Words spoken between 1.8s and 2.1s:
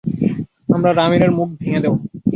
দেব।